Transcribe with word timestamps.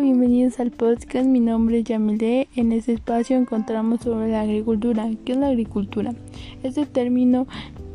Bienvenidos 0.00 0.58
al 0.58 0.70
podcast. 0.70 1.26
Mi 1.26 1.38
nombre 1.38 1.80
es 1.80 1.84
Yamile. 1.84 2.48
En 2.56 2.72
este 2.72 2.94
espacio 2.94 3.36
encontramos 3.36 4.00
sobre 4.00 4.30
la 4.30 4.40
agricultura. 4.40 5.08
¿Qué 5.24 5.32
es 5.32 5.38
la 5.38 5.48
agricultura? 5.48 6.14
Este 6.62 6.86
término 6.86 7.46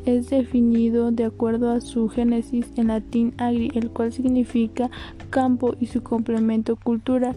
es 0.06 0.30
definido 0.30 1.12
de 1.12 1.26
acuerdo 1.26 1.72
a 1.72 1.82
su 1.82 2.08
génesis 2.08 2.68
en 2.78 2.88
latín 2.88 3.34
agri, 3.38 3.72
el 3.74 3.90
cual 3.90 4.14
significa 4.14 4.92
campo 5.32 5.76
y 5.80 5.88
su 5.88 6.04
complemento 6.04 6.76
cultura, 6.76 7.36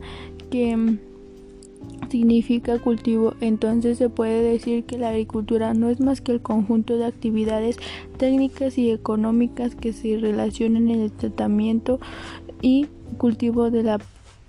que 0.50 0.76
mm, 0.76 0.98
significa 2.10 2.78
cultivo, 2.78 3.34
entonces 3.40 3.96
se 3.96 4.10
puede 4.10 4.42
decir 4.42 4.84
que 4.84 4.98
la 4.98 5.08
agricultura 5.08 5.72
no 5.72 5.88
es 5.88 6.00
más 6.00 6.20
que 6.20 6.32
el 6.32 6.42
conjunto 6.42 6.98
de 6.98 7.06
actividades 7.06 7.78
técnicas 8.18 8.76
y 8.76 8.90
económicas 8.90 9.74
que 9.74 9.94
se 9.94 10.18
relacionan 10.18 10.90
en 10.90 11.00
el 11.00 11.12
tratamiento 11.12 11.98
y 12.60 12.88
cultivo 13.16 13.70
de 13.70 13.82
la 13.84 13.98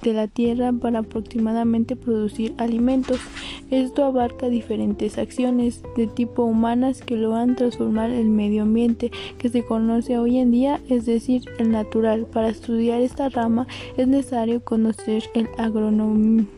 de 0.01 0.13
la 0.13 0.27
tierra 0.27 0.71
para 0.73 0.99
aproximadamente 0.99 1.95
producir 1.95 2.53
alimentos. 2.57 3.19
Esto 3.69 4.03
abarca 4.03 4.49
diferentes 4.49 5.17
acciones 5.17 5.83
de 5.95 6.07
tipo 6.07 6.43
humanas 6.43 7.01
que 7.01 7.15
lo 7.15 7.31
van 7.31 7.51
a 7.51 7.55
transformar 7.55 8.09
el 8.09 8.29
medio 8.29 8.63
ambiente 8.63 9.11
que 9.37 9.49
se 9.49 9.63
conoce 9.63 10.17
hoy 10.17 10.39
en 10.39 10.51
día, 10.51 10.79
es 10.89 11.05
decir, 11.05 11.43
el 11.57 11.71
natural. 11.71 12.25
Para 12.25 12.49
estudiar 12.49 13.01
esta 13.01 13.29
rama 13.29 13.67
es 13.97 14.07
necesario 14.07 14.63
conocer 14.63 15.23
el 15.33 15.47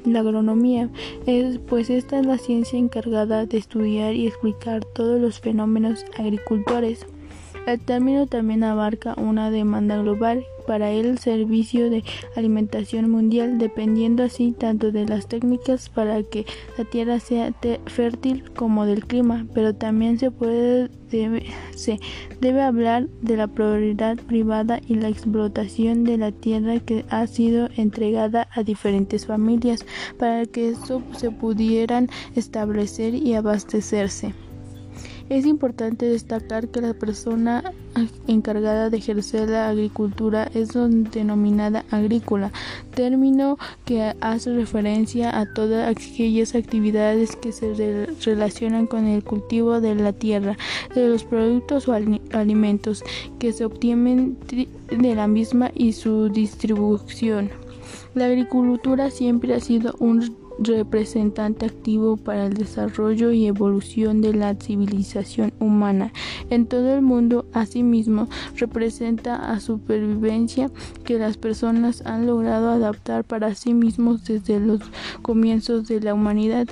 la 0.05 0.19
agronomía, 0.19 0.89
es, 1.25 1.57
pues 1.59 1.89
esta 1.89 2.19
es 2.19 2.25
la 2.25 2.37
ciencia 2.37 2.79
encargada 2.79 3.45
de 3.45 3.57
estudiar 3.57 4.15
y 4.15 4.27
explicar 4.27 4.83
todos 4.85 5.19
los 5.19 5.39
fenómenos 5.39 6.05
agricultores. 6.17 7.05
El 7.65 7.79
término 7.79 8.27
también 8.27 8.63
abarca 8.63 9.15
una 9.17 9.49
demanda 9.49 9.97
global 9.97 10.45
para 10.65 10.91
el 10.91 11.17
servicio 11.17 11.89
de 11.89 12.03
alimentación 12.35 13.09
mundial, 13.09 13.57
dependiendo 13.57 14.23
así 14.23 14.51
tanto 14.51 14.91
de 14.91 15.05
las 15.05 15.27
técnicas 15.27 15.89
para 15.89 16.23
que 16.23 16.45
la 16.77 16.85
tierra 16.85 17.19
sea 17.19 17.53
fértil 17.85 18.43
como 18.55 18.85
del 18.85 19.05
clima, 19.05 19.45
pero 19.53 19.73
también 19.75 20.19
se 20.19 20.31
puede 20.31 20.89
debe, 21.13 21.45
se 21.75 21.99
debe 22.41 22.61
hablar 22.61 23.07
de 23.21 23.37
la 23.37 23.47
propiedad 23.47 24.17
privada 24.17 24.81
y 24.87 24.95
la 24.95 25.09
explotación 25.09 26.03
de 26.03 26.17
la 26.17 26.31
tierra 26.31 26.79
que 26.79 27.05
ha 27.09 27.25
sido 27.27 27.69
entregada 27.77 28.47
a 28.51 28.63
diferentes 28.63 29.25
familias 29.25 29.85
para 30.17 30.45
que 30.45 30.69
esto 30.69 31.01
se 31.15 31.31
pudieran 31.31 32.09
establecer 32.35 33.13
y 33.13 33.35
abastecerse. 33.35 34.33
Es 35.29 35.45
importante 35.45 36.05
destacar 36.05 36.67
que 36.67 36.81
la 36.81 36.93
persona 36.93 37.63
encargada 38.27 38.89
de 38.89 38.97
ejercer 38.97 39.49
la 39.49 39.69
agricultura 39.69 40.49
es 40.53 40.69
denominada 40.73 41.85
agrícola, 41.91 42.51
término 42.93 43.57
que 43.85 44.13
hace 44.19 44.53
referencia 44.53 45.37
a 45.37 45.51
todas 45.53 45.87
aquellas 45.89 46.55
actividades 46.55 47.35
que 47.35 47.51
se 47.51 48.07
relacionan 48.25 48.85
con 48.85 49.07
el 49.07 49.23
cultivo 49.23 49.79
de 49.79 49.95
la 49.95 50.13
tierra, 50.13 50.57
de 50.93 51.07
los 51.07 51.23
productos 51.23 51.87
o 51.87 51.93
alimentos 51.93 53.03
que 53.39 53.53
se 53.53 53.65
obtienen 53.65 54.37
de 54.89 55.15
la 55.15 55.27
misma 55.27 55.71
y 55.73 55.93
su 55.93 56.29
distribución. 56.29 57.49
La 58.13 58.25
agricultura 58.25 59.09
siempre 59.09 59.55
ha 59.55 59.59
sido 59.59 59.95
un 59.99 60.42
representante 60.63 61.65
activo 61.65 62.17
para 62.17 62.45
el 62.45 62.53
desarrollo 62.53 63.31
y 63.31 63.47
evolución 63.47 64.21
de 64.21 64.33
la 64.33 64.55
civilización 64.55 65.53
humana 65.59 66.11
en 66.49 66.65
todo 66.65 66.93
el 66.93 67.01
mundo. 67.01 67.45
Asimismo, 67.53 68.27
representa 68.57 69.51
a 69.51 69.59
supervivencia 69.59 70.71
que 71.03 71.19
las 71.19 71.37
personas 71.37 72.05
han 72.05 72.25
logrado 72.25 72.69
adaptar 72.69 73.23
para 73.23 73.55
sí 73.55 73.73
mismos 73.73 74.25
desde 74.25 74.59
los 74.59 74.81
comienzos 75.21 75.87
de 75.87 76.01
la 76.01 76.13
humanidad. 76.13 76.67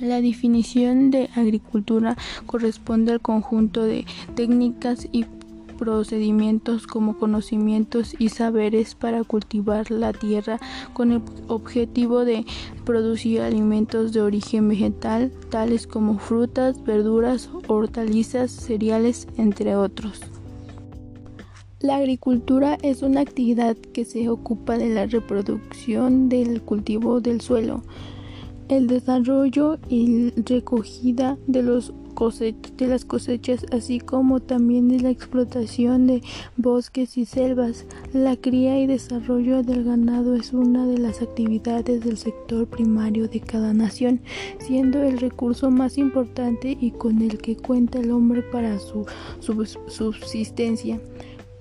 La 0.00 0.20
definición 0.20 1.10
de 1.10 1.30
agricultura 1.34 2.16
corresponde 2.46 3.12
al 3.12 3.20
conjunto 3.20 3.84
de 3.84 4.04
técnicas 4.34 5.08
y 5.12 5.24
procedimientos 5.84 6.86
como 6.86 7.18
conocimientos 7.18 8.14
y 8.18 8.30
saberes 8.30 8.94
para 8.94 9.22
cultivar 9.22 9.90
la 9.90 10.14
tierra 10.14 10.58
con 10.94 11.12
el 11.12 11.20
objetivo 11.48 12.24
de 12.24 12.46
producir 12.86 13.42
alimentos 13.42 14.14
de 14.14 14.22
origen 14.22 14.66
vegetal, 14.66 15.30
tales 15.50 15.86
como 15.86 16.18
frutas, 16.18 16.82
verduras, 16.84 17.50
hortalizas, 17.68 18.50
cereales, 18.50 19.28
entre 19.36 19.76
otros. 19.76 20.22
La 21.80 21.96
agricultura 21.96 22.78
es 22.80 23.02
una 23.02 23.20
actividad 23.20 23.76
que 23.76 24.06
se 24.06 24.30
ocupa 24.30 24.78
de 24.78 24.88
la 24.88 25.04
reproducción 25.04 26.30
del 26.30 26.62
cultivo 26.62 27.20
del 27.20 27.42
suelo, 27.42 27.82
el 28.68 28.86
desarrollo 28.86 29.78
y 29.90 30.30
recogida 30.46 31.36
de 31.46 31.62
los 31.62 31.92
de 32.14 32.86
las 32.86 33.04
cosechas, 33.04 33.66
así 33.72 33.98
como 33.98 34.40
también 34.40 34.88
de 34.88 35.00
la 35.00 35.10
explotación 35.10 36.06
de 36.06 36.22
bosques 36.56 37.18
y 37.18 37.24
selvas. 37.24 37.86
La 38.12 38.36
cría 38.36 38.78
y 38.78 38.86
desarrollo 38.86 39.62
del 39.62 39.84
ganado 39.84 40.34
es 40.36 40.52
una 40.52 40.86
de 40.86 40.98
las 40.98 41.22
actividades 41.22 42.04
del 42.04 42.16
sector 42.16 42.66
primario 42.66 43.28
de 43.28 43.40
cada 43.40 43.74
nación, 43.74 44.20
siendo 44.58 45.02
el 45.02 45.18
recurso 45.18 45.70
más 45.70 45.98
importante 45.98 46.76
y 46.80 46.92
con 46.92 47.20
el 47.20 47.38
que 47.38 47.56
cuenta 47.56 47.98
el 47.98 48.12
hombre 48.12 48.42
para 48.42 48.78
su 48.78 49.06
subsistencia 49.88 51.00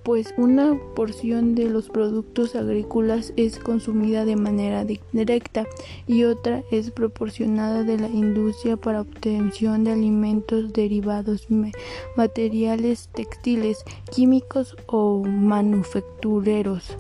pues 0.04 0.34
una 0.38 0.78
porción 0.96 1.56
de 1.56 1.70
los 1.70 1.90
productos 1.90 2.56
agrícolas 2.56 3.34
es 3.38 3.58
consumida 3.58 4.26
de 4.26 4.36
manera 4.36 4.86
directa 5.12 5.66
y 6.08 6.26
otra 6.26 6.64
es 6.72 6.92
proporcionada 6.92 7.84
de 7.84 7.98
la 7.98 8.10
industria 8.10 8.76
para 8.76 9.02
obtención 9.02 9.86
de 9.86 9.94
alimentos 9.94 10.74
derivados, 10.74 11.48
materiales 12.18 13.10
textiles, 13.14 13.84
químicos 14.12 14.76
o 14.88 15.24
manufactureros. 15.24 16.98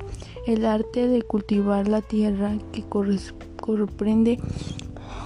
El 0.47 0.65
arte 0.65 1.07
de 1.07 1.21
cultivar 1.21 1.87
la 1.87 2.01
tierra 2.01 2.57
que 2.71 2.83
comprende 2.83 4.39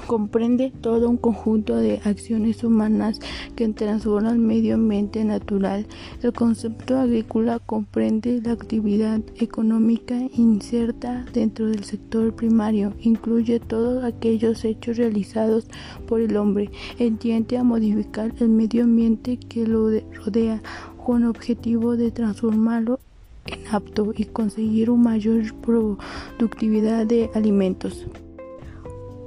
comprende 0.08 0.72
todo 0.82 1.10
un 1.10 1.18
conjunto 1.18 1.76
de 1.76 2.00
acciones 2.06 2.64
humanas 2.64 3.20
que 3.56 3.68
transforman 3.68 4.36
el 4.36 4.40
medio 4.40 4.76
ambiente 4.76 5.24
natural. 5.26 5.86
El 6.24 6.32
concepto 6.32 6.98
agrícola 6.98 7.60
comprende 7.60 8.42
la 8.42 8.54
actividad 8.54 9.20
económica 9.36 10.16
inserta 10.36 11.26
dentro 11.34 11.68
del 11.68 11.84
sector 11.84 12.34
primario, 12.34 12.94
incluye 13.02 13.60
todos 13.60 14.04
aquellos 14.04 14.64
hechos 14.64 14.98
realizados 14.98 15.68
por 16.08 16.22
el 16.22 16.38
hombre, 16.38 16.72
entiende 16.98 17.58
a 17.58 17.64
modificar 17.64 18.34
el 18.40 18.50
medio 18.50 18.86
ambiente 18.86 19.38
que 19.38 19.68
lo 19.68 19.90
rodea 20.14 20.62
con 21.06 21.26
objetivo 21.26 21.98
de 21.98 22.12
transformarlo 22.12 23.00
en 23.46 23.60
apto 23.72 24.14
y 24.16 24.26
conseguir 24.26 24.90
una 24.90 25.12
mayor 25.12 25.54
productividad 25.62 27.06
de 27.06 27.30
alimentos. 27.34 28.06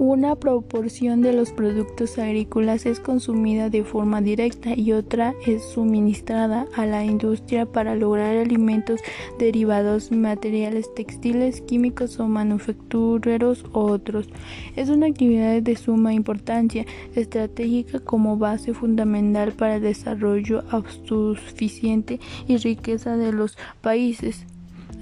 Una 0.02 0.34
proporción 0.34 1.20
de 1.20 1.34
los 1.34 1.52
productos 1.52 2.18
agrícolas 2.18 2.86
es 2.86 3.00
consumida 3.00 3.68
de 3.68 3.84
forma 3.84 4.22
directa 4.22 4.72
y 4.74 4.92
otra 4.92 5.34
es 5.46 5.62
suministrada 5.62 6.66
a 6.74 6.86
la 6.86 7.04
industria 7.04 7.66
para 7.66 7.94
lograr 7.94 8.38
alimentos 8.38 9.02
derivados, 9.38 10.10
materiales 10.10 10.86
textiles, 10.94 11.60
químicos 11.60 12.18
o 12.18 12.28
manufactureros 12.28 13.62
u 13.74 13.78
otros. 13.78 14.30
Es 14.74 14.88
una 14.88 15.04
actividad 15.04 15.60
de 15.60 15.76
suma 15.76 16.14
importancia 16.14 16.86
estratégica 17.14 18.00
como 18.00 18.38
base 18.38 18.72
fundamental 18.72 19.52
para 19.52 19.76
el 19.76 19.82
desarrollo 19.82 20.64
autosuficiente 20.70 22.20
y 22.48 22.56
riqueza 22.56 23.18
de 23.18 23.32
los 23.32 23.58
países. 23.82 24.46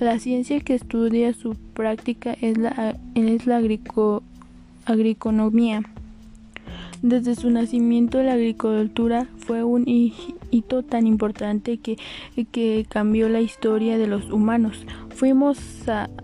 La 0.00 0.18
ciencia 0.18 0.58
que 0.58 0.74
estudia 0.74 1.34
su 1.34 1.54
práctica 1.54 2.36
es 2.40 2.58
la, 2.58 2.98
es 3.14 3.46
la 3.46 3.58
agricultura 3.58 4.27
agriconomía. 4.88 5.82
Desde 7.02 7.36
su 7.36 7.50
nacimiento 7.50 8.20
la 8.22 8.32
agricultura 8.32 9.28
fue 9.36 9.62
un 9.62 9.84
hito 10.50 10.82
tan 10.82 11.06
importante 11.06 11.78
que, 11.78 11.96
que 12.50 12.86
cambió 12.88 13.28
la 13.28 13.40
historia 13.40 13.98
de 13.98 14.08
los 14.08 14.30
humanos. 14.30 14.84
Fuimos 15.10 15.58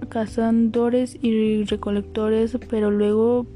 cazadores 0.09 1.17
y 1.23 1.63
recolectores, 1.65 2.59
pero 2.69 2.91
luego 2.91 3.47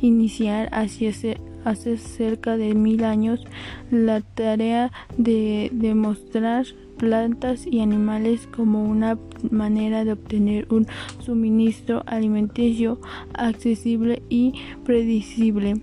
iniciar 0.00 0.68
hace 0.72 1.98
cerca 1.98 2.56
de 2.56 2.74
mil 2.74 3.04
años 3.04 3.44
la 3.90 4.22
tarea 4.22 4.90
de 5.16 5.70
demostrar 5.72 6.66
plantas 6.96 7.66
y 7.66 7.80
animales 7.80 8.48
como 8.48 8.82
una 8.82 9.18
manera 9.50 10.04
de 10.04 10.12
obtener 10.12 10.66
un 10.70 10.86
suministro 11.18 12.02
alimenticio 12.06 13.00
accesible 13.34 14.22
y 14.28 14.54
predecible 14.84 15.74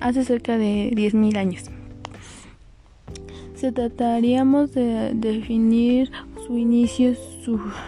hace 0.00 0.24
cerca 0.24 0.58
de 0.58 0.90
10.000 0.92 1.36
años. 1.36 1.70
Se 3.54 3.72
trataríamos 3.72 4.74
de 4.74 5.12
definir 5.14 6.10
su 6.46 6.58
inicio, 6.58 7.14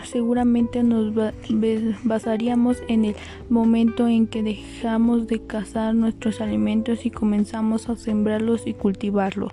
seguramente 0.05 0.82
nos 0.82 1.12
basaríamos 2.05 2.79
en 2.88 3.06
el 3.06 3.17
momento 3.50 4.08
en 4.08 4.26
que 4.26 4.43
dejamos 4.43 5.26
de 5.26 5.41
cazar 5.41 5.94
nuestros 5.94 6.41
alimentos 6.41 7.05
y 7.05 7.11
comenzamos 7.11 7.88
a 7.88 7.97
sembrarlos 7.97 8.67
y 8.67 8.75
cultivarlos. 8.75 9.53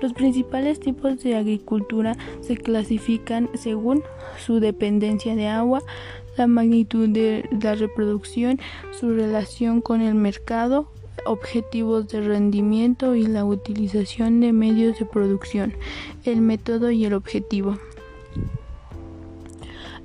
Los 0.00 0.12
principales 0.12 0.80
tipos 0.80 1.22
de 1.22 1.36
agricultura 1.36 2.16
se 2.40 2.56
clasifican 2.56 3.48
según 3.54 4.02
su 4.44 4.60
dependencia 4.60 5.34
de 5.34 5.48
agua, 5.48 5.82
la 6.36 6.46
magnitud 6.46 7.08
de 7.08 7.48
la 7.62 7.74
reproducción, 7.74 8.58
su 8.90 9.14
relación 9.14 9.80
con 9.80 10.00
el 10.00 10.14
mercado, 10.14 10.88
objetivos 11.24 12.08
de 12.08 12.20
rendimiento 12.20 13.14
y 13.14 13.26
la 13.26 13.44
utilización 13.44 14.40
de 14.40 14.52
medios 14.52 14.98
de 14.98 15.06
producción, 15.06 15.74
el 16.24 16.40
método 16.40 16.90
y 16.90 17.04
el 17.04 17.14
objetivo. 17.14 17.78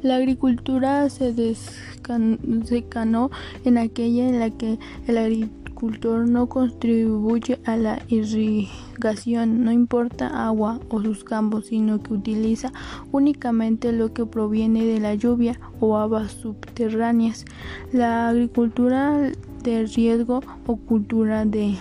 La 0.08 0.16
agricultura 0.16 1.10
se 1.10 1.34
desencadenó 1.34 3.30
en 3.66 3.78
aquella 3.78 4.30
en 4.30 4.40
la 4.40 4.50
que 4.52 4.80
el 5.06 5.18
agricultor 5.18 6.30
no 6.30 6.48
contribuye 6.48 7.60
a 7.66 7.76
la 7.76 8.02
irrigación, 8.08 9.66
no 9.66 9.74
importa 9.74 10.48
agua 10.48 10.80
o 10.88 11.02
sus 11.02 11.26
campos, 11.26 11.66
sino 11.66 12.02
que 12.02 12.14
utiliza 12.14 12.72
únicamente 13.12 13.92
lo 13.92 14.14
que 14.14 14.26
proviene 14.26 14.86
de 14.86 15.02
la 15.02 15.14
lluvia 15.14 15.60
o 15.82 15.98
aguas 15.98 16.32
subterráneas. 16.32 17.44
La 17.92 18.30
agricultura 18.30 19.34
de 19.64 19.88
riesgo 19.88 20.42
o 20.68 20.78
cultura 20.78 21.44
de 21.44 21.76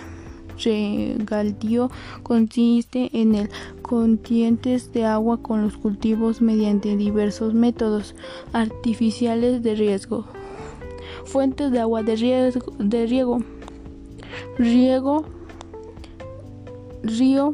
regalío 0.63 1.89
consiste 2.23 3.09
en 3.13 3.35
el 3.35 3.49
contientes 3.81 4.91
de 4.91 5.05
agua 5.05 5.41
con 5.41 5.61
los 5.61 5.77
cultivos 5.77 6.41
mediante 6.41 6.97
diversos 6.97 7.53
métodos 7.53 8.15
artificiales 8.53 9.63
de 9.63 9.75
riesgo. 9.75 10.25
Fuentes 11.25 11.71
de 11.71 11.79
agua 11.79 12.03
de, 12.03 12.15
riesgo, 12.15 12.73
de 12.79 13.05
riego. 13.05 13.39
Riego, 14.57 15.25
río, 17.03 17.53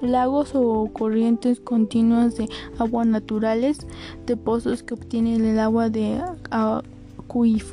lagos 0.00 0.52
o 0.54 0.90
corrientes 0.92 1.60
continuas 1.60 2.36
de 2.36 2.48
agua 2.78 3.04
naturales, 3.04 3.86
de 4.26 4.36
pozos 4.36 4.82
que 4.82 4.94
obtienen 4.94 5.44
el 5.44 5.58
agua 5.58 5.88
de 5.88 6.20
acuíferos 6.50 7.70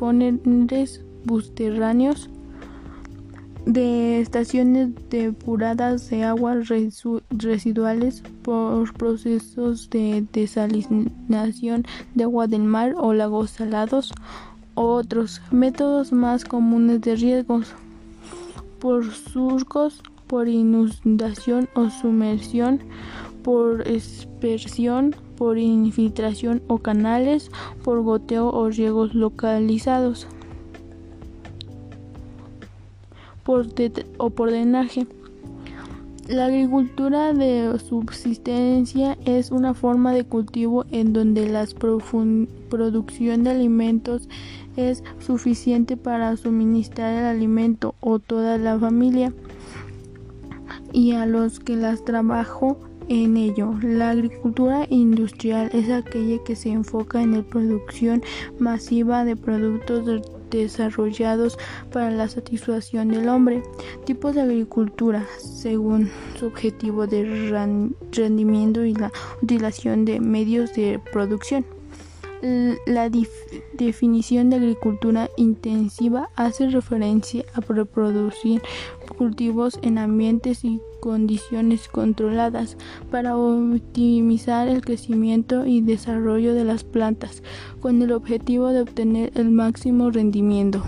subterráneos, 1.27 2.30
de 3.68 4.22
estaciones 4.22 4.90
depuradas 5.10 6.10
de 6.10 6.24
aguas 6.24 6.69
residuales 7.31 8.24
por 8.42 8.94
procesos 8.94 9.90
de 9.90 10.25
desalinación 10.31 11.86
de 12.16 12.24
agua 12.24 12.48
del 12.48 12.64
mar 12.64 12.94
o 12.96 13.14
lagos 13.14 13.52
salados, 13.52 14.14
otros 14.75 15.42
métodos 15.52 16.14
más 16.14 16.46
comunes 16.46 17.02
de 17.02 17.18
riesgos 17.18 17.74
por 18.80 19.12
surcos, 19.12 20.02
por 20.28 20.48
inundación 20.48 21.68
o 21.74 21.90
sumersión, 21.90 22.80
por 23.44 23.86
expersión, 23.86 25.14
por 25.36 25.58
infiltración 25.58 26.62
o 26.68 26.78
canales, 26.78 27.52
por 27.84 28.02
goteo 28.02 28.50
o 28.50 28.69
riegos 28.69 29.14
localizados. 29.14 30.28
O 34.17 34.29
por 34.29 34.49
drenaje. 34.51 35.07
La 36.27 36.47
agricultura 36.47 37.31
de 37.31 37.79
subsistencia 37.79 39.17
es 39.25 39.51
una 39.51 39.73
forma 39.73 40.11
de 40.11 40.25
cultivo 40.25 40.85
en 40.91 41.13
donde 41.13 41.47
la 41.47 41.65
producción 42.69 43.44
de 43.44 43.49
alimentos 43.49 44.27
es 44.75 45.03
suficiente 45.19 45.95
para 45.95 46.35
suministrar 46.35 47.13
el 47.13 47.25
alimento 47.25 47.95
o 48.01 48.19
toda 48.19 48.57
la 48.57 48.77
familia 48.77 49.31
y 50.91 51.13
a 51.13 51.25
los 51.25 51.61
que 51.61 51.77
las 51.77 52.03
trabajo 52.03 52.77
en 53.07 53.38
ello. 53.38 53.73
La 53.81 54.09
agricultura 54.09 54.85
industrial 54.89 55.69
es 55.71 55.89
aquella 55.89 56.44
que 56.44 56.57
se 56.57 56.71
enfoca 56.71 57.21
en 57.21 57.31
la 57.31 57.44
producción 57.44 58.21
masiva 58.59 59.23
de 59.23 59.38
productos 59.38 60.05
desarrollados 60.49 61.57
para 61.91 62.11
la 62.11 62.27
satisfacción 62.27 63.09
del 63.09 63.29
hombre. 63.29 63.63
Tipos 64.05 64.35
de 64.35 64.41
agricultura 64.41 65.25
según 65.38 66.09
su 66.39 66.47
objetivo 66.47 67.07
de 67.07 67.51
rendimiento 68.11 68.83
y 68.85 68.94
la 68.94 69.11
utilización 69.41 70.05
de 70.05 70.19
medios 70.19 70.73
de 70.73 70.99
producción. 71.11 71.65
La 72.85 73.09
definición 73.73 74.51
de 74.51 74.57
agricultura 74.57 75.27
intensiva 75.38 76.29
hace 76.35 76.69
referencia 76.69 77.44
a 77.55 77.61
reproducir 77.61 78.61
cultivos 79.18 79.80
en 79.81 79.98
ambientes 79.98 80.64
y 80.64 80.80
condiciones 81.00 81.88
controladas 81.88 82.78
para 83.12 83.38
optimizar 83.38 84.68
el 84.68 84.81
crecimiento 84.81 85.66
y 85.66 85.81
desarrollo 85.81 86.54
de 86.54 86.64
las 86.64 86.84
plantas 86.84 87.44
con 87.81 88.02
el 88.02 88.12
objetivo 88.12 88.69
de 88.69 88.81
obtener 88.81 89.31
el 89.36 89.50
máximo 89.52 90.12
rendimiento. 90.12 90.84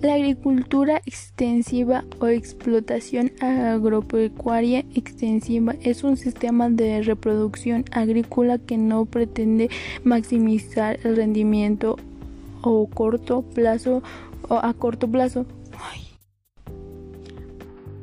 La 0.00 0.14
agricultura 0.14 1.02
extensiva 1.06 2.04
o 2.20 2.28
explotación 2.28 3.32
agropecuaria 3.40 4.84
extensiva 4.94 5.74
es 5.82 6.04
un 6.04 6.16
sistema 6.16 6.70
de 6.70 7.02
reproducción 7.02 7.84
agrícola 7.90 8.58
que 8.58 8.76
no 8.78 9.06
pretende 9.06 9.70
maximizar 10.04 11.00
el 11.02 11.16
rendimiento 11.16 11.96
o 12.62 12.86
corto 12.86 13.42
plazo 13.42 14.04
o 14.48 14.54
a 14.62 14.72
corto 14.72 15.08
plazo. 15.08 15.46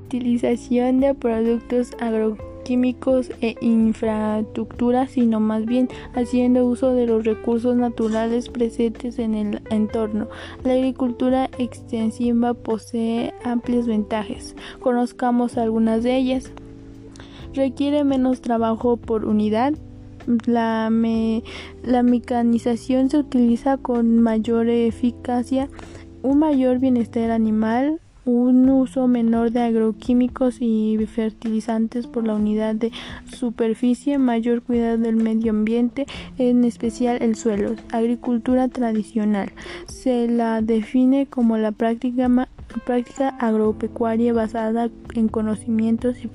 Utilización 0.05 0.99
de 0.99 1.13
productos 1.13 1.91
agropecuarios 1.99 2.55
químicos 2.65 3.29
e 3.41 3.55
infraestructura, 3.61 5.07
sino 5.07 5.39
más 5.39 5.65
bien 5.65 5.87
haciendo 6.15 6.65
uso 6.65 6.93
de 6.93 7.05
los 7.05 7.23
recursos 7.23 7.77
naturales 7.77 8.49
presentes 8.49 9.19
en 9.19 9.35
el 9.35 9.61
entorno. 9.69 10.27
La 10.65 10.73
agricultura 10.73 11.49
extensiva 11.57 12.53
posee 12.53 13.33
amplias 13.45 13.87
ventajas. 13.87 14.55
Conozcamos 14.81 15.57
algunas 15.57 16.03
de 16.03 16.17
ellas. 16.17 16.51
Requiere 17.53 18.03
menos 18.03 18.41
trabajo 18.41 18.97
por 18.97 19.25
unidad, 19.25 19.73
la, 20.47 20.89
la, 21.83 22.03
mecanización 22.03 23.11
se 23.11 23.19
utiliza 23.19 23.77
con 23.77 24.19
mayor 24.21 24.67
eficacia, 24.69 25.69
un 26.23 26.39
mayor 26.39 26.79
bienestar 26.79 27.29
animal, 27.29 28.01
un 28.25 28.67
uso 28.69 29.07
menor 29.07 29.51
de 29.51 29.61
agroquímicos 29.61 30.57
y 30.59 30.97
fertilizantes 31.07 32.07
por 32.07 32.25
la 32.25 32.33
unidad 32.35 32.75
de 32.75 32.91
superficie, 33.31 34.17
mayor 34.17 34.63
cuidado 34.63 34.97
del 34.97 35.15
medio 35.15 35.51
ambiente, 35.51 36.07
en 36.37 36.63
especial 36.63 37.21
el 37.21 37.35
suelo. 37.35 37.75
Agricultura 37.91 38.67
tradicional. 38.67 39.51
Se 39.87 40.27
la 40.27 40.61
define 40.61 41.27
como 41.27 41.57
la 41.57 41.71
práctica, 41.71 42.49
práctica 42.83 43.29
agropecuaria 43.29 44.33
basada 44.33 44.89
en 45.13 45.27
conocimientos 45.27 46.17
y 46.23 46.27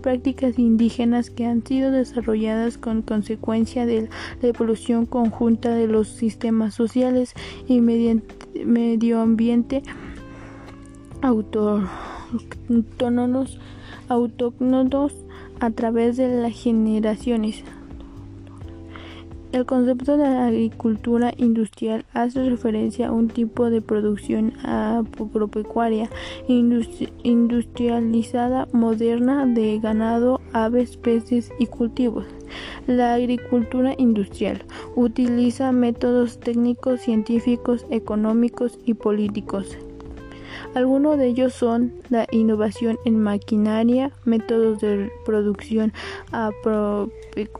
prácticas 0.00 0.58
indígenas 0.58 1.28
que 1.30 1.44
han 1.44 1.64
sido 1.66 1.90
desarrolladas 1.90 2.78
con 2.78 3.02
consecuencia 3.02 3.84
de 3.84 4.08
la 4.40 4.48
evolución 4.48 5.04
conjunta 5.04 5.74
de 5.74 5.86
los 5.86 6.08
sistemas 6.08 6.74
sociales 6.74 7.34
y 7.68 7.80
medio 7.80 9.20
ambiente 9.20 9.82
autóctonos, 11.22 13.60
autóctonos 14.08 15.14
a 15.60 15.70
través 15.70 16.16
de 16.16 16.42
las 16.42 16.52
generaciones. 16.52 17.62
El 19.52 19.64
concepto 19.66 20.16
de 20.16 20.24
agricultura 20.24 21.34
industrial 21.36 22.06
hace 22.14 22.48
referencia 22.48 23.08
a 23.08 23.12
un 23.12 23.28
tipo 23.28 23.68
de 23.68 23.82
producción 23.82 24.54
agropecuaria 24.64 26.08
industrializada 26.48 28.66
moderna 28.72 29.44
de 29.44 29.78
ganado, 29.78 30.40
aves, 30.54 30.96
peces 30.96 31.52
y 31.58 31.66
cultivos. 31.66 32.24
La 32.86 33.12
agricultura 33.12 33.94
industrial 33.98 34.64
utiliza 34.96 35.70
métodos 35.70 36.40
técnicos, 36.40 37.02
científicos, 37.02 37.84
económicos 37.90 38.78
y 38.86 38.94
políticos 38.94 39.76
algunos 40.74 41.18
de 41.18 41.26
ellos 41.28 41.52
son 41.54 41.92
la 42.08 42.26
innovación 42.30 42.98
en 43.04 43.20
maquinaria, 43.20 44.12
métodos 44.24 44.80
de 44.80 45.10
producción 45.24 45.92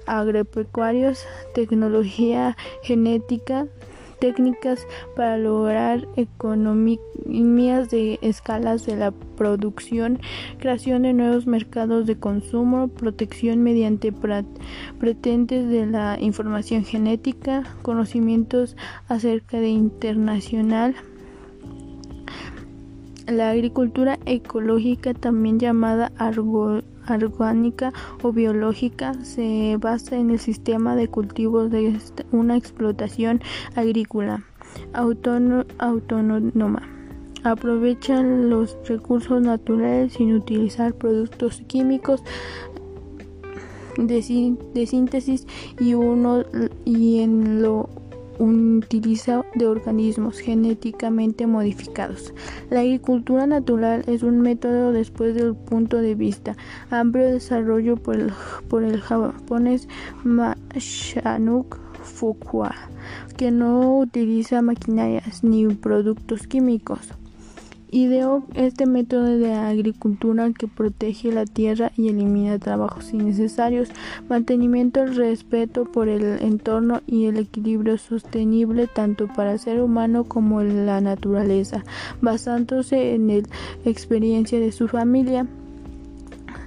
agropecuarios, 0.06 1.24
tecnología 1.54 2.56
genética, 2.82 3.66
técnicas 4.22 4.86
para 5.16 5.36
lograr 5.36 6.06
economías 6.14 7.90
de 7.90 8.20
escalas 8.22 8.86
de 8.86 8.94
la 8.94 9.10
producción, 9.10 10.20
creación 10.60 11.02
de 11.02 11.12
nuevos 11.12 11.48
mercados 11.48 12.06
de 12.06 12.16
consumo, 12.16 12.86
protección 12.86 13.64
mediante 13.64 14.12
pretentes 15.00 15.68
de 15.68 15.86
la 15.86 16.18
información 16.20 16.84
genética, 16.84 17.64
conocimientos 17.82 18.76
acerca 19.08 19.58
de 19.58 19.70
internacional, 19.70 20.94
la 23.36 23.50
agricultura 23.50 24.18
ecológica, 24.26 25.14
también 25.14 25.58
llamada 25.58 26.12
orgánica 27.08 27.92
o 28.22 28.32
biológica, 28.32 29.14
se 29.24 29.76
basa 29.80 30.16
en 30.16 30.30
el 30.30 30.38
sistema 30.38 30.96
de 30.96 31.08
cultivos 31.08 31.70
de 31.70 31.98
una 32.30 32.56
explotación 32.56 33.40
agrícola 33.74 34.44
autónoma. 34.92 36.82
Aprovechan 37.44 38.50
los 38.50 38.76
recursos 38.86 39.42
naturales 39.42 40.12
sin 40.12 40.32
utilizar 40.32 40.94
productos 40.94 41.62
químicos 41.66 42.22
de, 43.96 44.56
de 44.74 44.86
síntesis 44.86 45.46
y, 45.80 45.94
uno, 45.94 46.44
y 46.84 47.20
en 47.20 47.62
lo 47.62 47.88
utiliza 48.38 49.44
de 49.54 49.66
organismos 49.66 50.38
genéticamente 50.38 51.46
modificados. 51.46 52.34
La 52.70 52.80
agricultura 52.80 53.46
natural 53.46 54.04
es 54.06 54.22
un 54.22 54.40
método 54.40 54.92
después 54.92 55.34
del 55.34 55.54
punto 55.54 55.98
de 55.98 56.14
vista 56.14 56.56
amplio 56.90 57.26
desarrollo 57.26 57.96
por 57.96 58.16
el, 58.84 59.00
japonés 59.00 59.88
Mashanuk 60.24 61.78
Fukuwa, 62.02 62.74
que 63.36 63.50
no 63.50 63.98
utiliza 63.98 64.62
maquinarias 64.62 65.44
ni 65.44 65.66
productos 65.68 66.46
químicos. 66.46 67.12
Ideó 67.94 68.42
este 68.54 68.86
método 68.86 69.36
de 69.36 69.52
agricultura 69.52 70.50
que 70.58 70.66
protege 70.66 71.30
la 71.30 71.44
tierra 71.44 71.92
y 71.94 72.08
elimina 72.08 72.58
trabajos 72.58 73.12
innecesarios, 73.12 73.90
mantenimiento 74.30 75.02
el 75.02 75.14
respeto 75.14 75.84
por 75.84 76.08
el 76.08 76.40
entorno 76.40 77.02
y 77.06 77.26
el 77.26 77.36
equilibrio 77.36 77.98
sostenible 77.98 78.86
tanto 78.86 79.28
para 79.28 79.52
el 79.52 79.58
ser 79.58 79.82
humano 79.82 80.24
como 80.24 80.62
la 80.62 81.02
naturaleza, 81.02 81.84
basándose 82.22 83.14
en 83.14 83.28
la 83.28 83.42
experiencia 83.84 84.58
de 84.58 84.72
su 84.72 84.88
familia. 84.88 85.46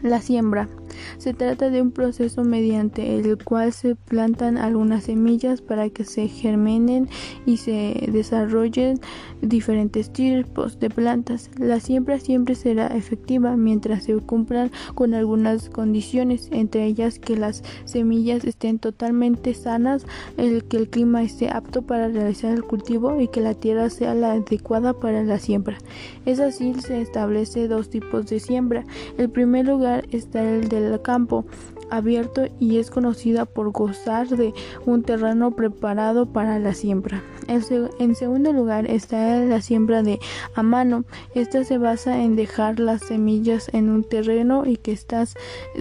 La 0.03 0.21
siembra. 0.21 0.69
Se 1.17 1.33
trata 1.33 1.69
de 1.69 1.81
un 1.81 1.91
proceso 1.91 2.43
mediante 2.43 3.17
el 3.17 3.43
cual 3.43 3.73
se 3.73 3.95
plantan 3.95 4.57
algunas 4.57 5.05
semillas 5.05 5.61
para 5.61 5.89
que 5.89 6.05
se 6.05 6.27
germinen 6.27 7.09
y 7.45 7.57
se 7.57 8.07
desarrollen 8.11 8.99
diferentes 9.41 10.11
tipos 10.11 10.79
de 10.79 10.89
plantas. 10.89 11.49
La 11.57 11.79
siembra 11.79 12.19
siempre 12.19 12.55
será 12.55 12.87
efectiva 12.87 13.55
mientras 13.55 14.03
se 14.03 14.15
cumplan 14.17 14.71
con 14.93 15.13
algunas 15.13 15.69
condiciones, 15.69 16.49
entre 16.51 16.85
ellas 16.85 17.19
que 17.19 17.35
las 17.37 17.63
semillas 17.85 18.43
estén 18.45 18.79
totalmente 18.79 19.53
sanas, 19.53 20.05
el 20.37 20.63
que 20.65 20.77
el 20.77 20.89
clima 20.89 21.23
esté 21.23 21.49
apto 21.49 21.81
para 21.81 22.07
realizar 22.07 22.53
el 22.53 22.63
cultivo 22.63 23.19
y 23.19 23.27
que 23.27 23.41
la 23.41 23.53
tierra 23.53 23.89
sea 23.89 24.13
la 24.13 24.33
adecuada 24.33 24.93
para 24.93 25.23
la 25.23 25.39
siembra. 25.39 25.77
Es 26.25 26.39
así 26.39 26.73
se 26.75 27.01
establece 27.01 27.67
dos 27.67 27.89
tipos 27.89 28.25
de 28.27 28.39
siembra. 28.39 28.85
El 29.17 29.29
primer 29.29 29.65
lugar 29.65 30.05
está 30.11 30.43
el 30.43 30.69
campo 31.01 31.45
abierto 31.89 32.45
y 32.59 32.77
es 32.77 32.89
conocida 32.89 33.45
por 33.45 33.71
gozar 33.71 34.27
de 34.27 34.53
un 34.85 35.03
terreno 35.03 35.51
preparado 35.51 36.25
para 36.31 36.59
la 36.59 36.73
siembra. 36.73 37.23
En 37.47 38.15
segundo 38.15 38.53
lugar 38.53 38.89
está 38.89 39.39
la 39.39 39.61
siembra 39.61 40.01
de 40.01 40.19
a 40.55 40.63
mano. 40.63 41.05
Esta 41.35 41.63
se 41.63 41.77
basa 41.77 42.23
en 42.23 42.35
dejar 42.35 42.79
las 42.79 43.01
semillas 43.01 43.69
en 43.71 43.89
un 43.89 44.03
terreno 44.03 44.65
y 44.65 44.77
que 44.77 44.93
éstas 44.93 45.35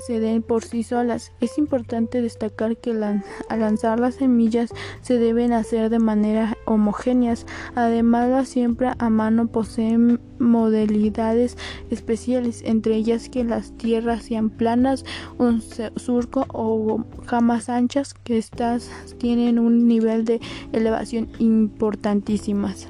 se 0.07 0.21
den 0.21 0.43
por 0.43 0.63
sí 0.63 0.83
solas. 0.83 1.33
Es 1.41 1.57
importante 1.59 2.21
destacar 2.21 2.77
que 2.77 2.91
al 2.91 3.61
lanzar 3.61 3.99
las 3.99 4.17
semillas 4.17 4.71
se 5.01 5.19
deben 5.19 5.53
hacer 5.53 5.89
de 5.89 5.99
manera 5.99 6.59
homogéneas. 6.67 7.47
Además, 7.75 8.29
la 8.29 8.45
siembra 8.45 8.95
a 8.99 9.09
mano 9.09 9.47
posee 9.49 10.19
modalidades 10.39 11.57
especiales, 11.91 12.63
entre 12.65 12.97
ellas 12.97 13.29
que 13.29 13.45
las 13.45 13.73
tierras 13.77 14.25
sean 14.25 14.51
planas, 14.51 15.05
un 15.39 15.63
surco 15.97 16.47
o 16.53 17.05
jamas 17.27 17.69
anchas, 17.69 18.15
que 18.15 18.39
estas 18.39 18.91
tienen 19.19 19.59
un 19.59 19.87
nivel 19.87 20.25
de 20.25 20.41
elevación 20.73 21.29
importantísimas. 21.39 22.89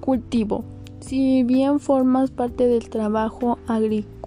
Cultivo. 0.00 0.64
Si 1.00 1.42
bien 1.44 1.80
formas 1.80 2.30
parte 2.30 2.66
del 2.66 2.88
trabajo 2.90 3.58
agrícola, 3.66 4.17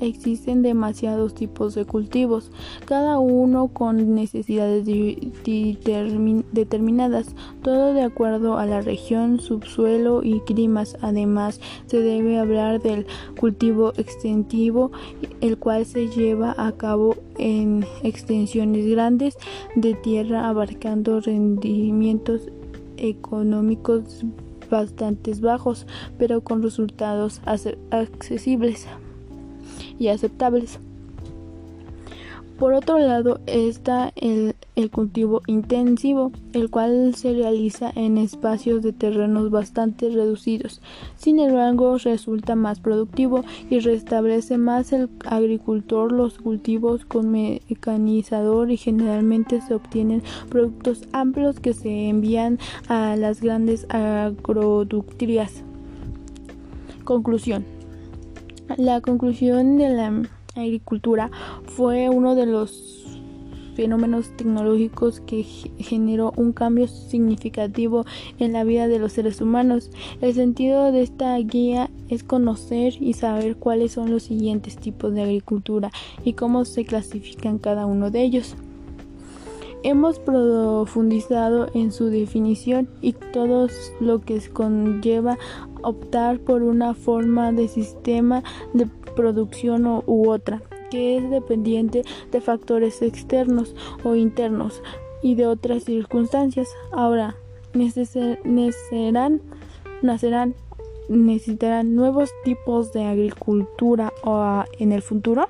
existen 0.00 0.62
demasiados 0.62 1.34
tipos 1.34 1.74
de 1.74 1.84
cultivos, 1.84 2.50
cada 2.84 3.18
uno 3.18 3.68
con 3.68 4.14
necesidades 4.14 4.84
determinadas, 6.52 7.34
todo 7.62 7.94
de 7.94 8.02
acuerdo 8.02 8.58
a 8.58 8.66
la 8.66 8.80
región, 8.80 9.40
subsuelo 9.40 10.22
y 10.22 10.40
climas. 10.40 10.96
Además, 11.00 11.60
se 11.86 12.00
debe 12.00 12.38
hablar 12.38 12.80
del 12.80 13.06
cultivo 13.38 13.92
extensivo, 13.96 14.92
el 15.40 15.58
cual 15.58 15.84
se 15.86 16.08
lleva 16.08 16.54
a 16.56 16.72
cabo 16.72 17.16
en 17.38 17.84
extensiones 18.02 18.86
grandes 18.86 19.36
de 19.74 19.94
tierra 19.94 20.48
abarcando 20.48 21.20
rendimientos 21.20 22.42
económicos 22.96 24.24
bastante 24.70 25.32
bajos, 25.34 25.86
pero 26.18 26.42
con 26.42 26.62
resultados 26.62 27.40
accesibles 27.90 28.86
y 29.98 30.08
aceptables. 30.08 30.78
Por 32.58 32.72
otro 32.72 33.00
lado 33.00 33.40
está 33.46 34.12
el, 34.14 34.54
cultivo 34.92 35.42
intensivo, 35.48 36.30
el 36.52 36.70
cual 36.70 37.14
se 37.16 37.32
realiza 37.32 37.90
en 37.94 38.16
espacios 38.16 38.80
de 38.82 38.92
terrenos 38.92 39.50
bastante 39.50 40.08
reducidos. 40.08 40.80
Sin 41.16 41.40
embargo, 41.40 41.98
resulta 41.98 42.54
más 42.54 42.78
productivo 42.78 43.44
y 43.70 43.80
restablece 43.80 44.56
más 44.56 44.92
el 44.92 45.10
agricultor 45.26 46.12
los 46.12 46.38
cultivos 46.38 47.04
con 47.04 47.32
mecanizador 47.32 48.70
y 48.70 48.76
generalmente 48.76 49.60
se 49.60 49.74
obtienen 49.74 50.22
productos 50.48 51.02
amplios 51.12 51.58
que 51.58 51.72
se 51.72 52.08
envían 52.08 52.60
a 52.88 53.16
las 53.16 53.40
grandes 53.40 53.84
agroductrias. 53.90 55.64
Conclusión. 57.02 57.73
La 58.76 59.00
conclusión 59.02 59.76
de 59.76 59.90
la 59.90 60.22
agricultura 60.56 61.30
fue 61.66 62.08
uno 62.08 62.34
de 62.34 62.46
los 62.46 63.04
fenómenos 63.74 64.34
tecnológicos 64.36 65.20
que 65.20 65.42
generó 65.78 66.32
un 66.36 66.52
cambio 66.52 66.88
significativo 66.88 68.06
en 68.38 68.52
la 68.52 68.64
vida 68.64 68.88
de 68.88 68.98
los 68.98 69.12
seres 69.12 69.40
humanos. 69.40 69.90
El 70.20 70.32
sentido 70.32 70.92
de 70.92 71.02
esta 71.02 71.36
guía 71.38 71.90
es 72.08 72.24
conocer 72.24 72.94
y 73.00 73.12
saber 73.12 73.56
cuáles 73.56 73.92
son 73.92 74.10
los 74.10 74.22
siguientes 74.22 74.76
tipos 74.76 75.12
de 75.12 75.22
agricultura 75.22 75.90
y 76.24 76.32
cómo 76.32 76.64
se 76.64 76.84
clasifican 76.84 77.58
cada 77.58 77.84
uno 77.84 78.10
de 78.10 78.22
ellos. 78.22 78.56
Hemos 79.86 80.18
profundizado 80.18 81.68
en 81.74 81.92
su 81.92 82.06
definición 82.06 82.88
y 83.02 83.12
todo 83.12 83.68
lo 84.00 84.22
que 84.22 84.40
conlleva 84.50 85.36
optar 85.82 86.38
por 86.38 86.62
una 86.62 86.94
forma 86.94 87.52
de 87.52 87.68
sistema 87.68 88.42
de 88.72 88.86
producción 89.14 89.86
u 89.86 90.30
otra, 90.30 90.62
que 90.90 91.18
es 91.18 91.28
dependiente 91.28 92.02
de 92.32 92.40
factores 92.40 93.02
externos 93.02 93.76
o 94.04 94.14
internos 94.14 94.82
y 95.22 95.34
de 95.34 95.46
otras 95.46 95.84
circunstancias. 95.84 96.66
Ahora, 96.90 97.36
nacerán, 100.02 100.54
necesitarán 101.10 101.94
nuevos 101.94 102.30
tipos 102.42 102.90
de 102.94 103.04
agricultura 103.04 104.14
en 104.78 104.92
el 104.92 105.02
futuro. 105.02 105.46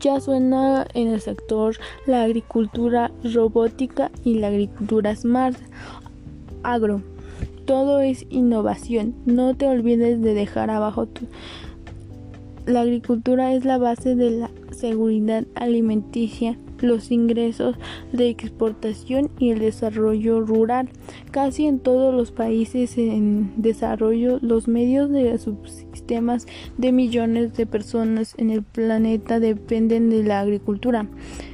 Ya 0.00 0.20
suena 0.20 0.86
en 0.94 1.08
el 1.08 1.20
sector 1.20 1.76
la 2.06 2.22
agricultura 2.22 3.10
robótica 3.22 4.10
y 4.24 4.34
la 4.34 4.48
agricultura 4.48 5.14
smart 5.14 5.56
agro 6.62 7.02
todo 7.64 8.00
es 8.00 8.26
innovación. 8.30 9.14
No 9.24 9.54
te 9.54 9.66
olvides 9.66 10.20
de 10.20 10.34
dejar 10.34 10.70
abajo 10.70 11.06
tu... 11.06 11.26
La 12.66 12.80
agricultura 12.80 13.52
es 13.54 13.64
la 13.64 13.78
base 13.78 14.14
de 14.14 14.30
la 14.30 14.50
seguridad 14.70 15.44
alimenticia 15.54 16.58
los 16.80 17.10
ingresos 17.10 17.76
de 18.12 18.28
exportación 18.28 19.30
y 19.38 19.50
el 19.50 19.58
desarrollo 19.58 20.40
rural. 20.40 20.88
Casi 21.30 21.66
en 21.66 21.78
todos 21.78 22.14
los 22.14 22.30
países 22.30 22.98
en 22.98 23.52
desarrollo, 23.56 24.38
los 24.42 24.68
medios 24.68 25.10
de 25.10 25.32
subsistemas 26.04 26.46
de 26.76 26.92
millones 26.92 27.54
de 27.54 27.66
personas 27.66 28.34
en 28.36 28.50
el 28.50 28.62
planeta 28.62 29.40
dependen 29.40 30.10
de 30.10 30.22
la 30.22 30.40
agricultura, 30.40 31.06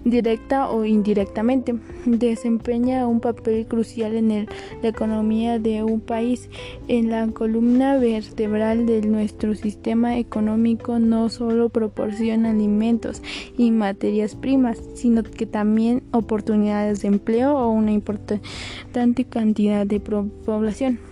directa 0.05 0.69
o 0.71 0.85
indirectamente. 0.85 1.75
Desempeña 2.05 3.07
un 3.07 3.21
papel 3.21 3.67
crucial 3.67 4.15
en 4.15 4.47
la 4.83 4.89
economía 4.89 5.59
de 5.59 5.83
un 5.83 6.01
país. 6.01 6.49
En 6.89 7.11
la 7.11 7.27
columna 7.29 7.97
vertebral 7.99 8.87
de 8.87 9.03
nuestro 9.03 9.55
sistema 9.55 10.19
económico 10.19 10.99
no 10.99 11.29
solo 11.29 11.69
proporciona 11.69 12.51
alimentos 12.51 13.23
y 13.57 13.71
materias 13.71 14.35
primas, 14.35 14.79
sino 14.95 15.23
que 15.23 15.47
también 15.47 16.03
oportunidades 16.11 17.03
de 17.03 17.09
empleo 17.09 17.57
o 17.57 17.71
una 17.71 17.93
importante 17.93 19.25
cantidad 19.25 19.87
de 19.87 20.01
población. 20.01 21.10